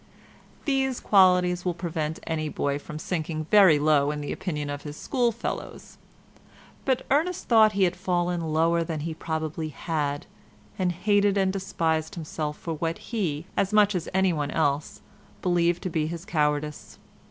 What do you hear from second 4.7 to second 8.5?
of his schoolfellows; but Ernest thought he had fallen